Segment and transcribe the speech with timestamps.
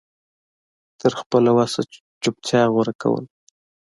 [1.01, 1.81] تر خپله وسه
[2.21, 3.23] چوپتيا غوره کول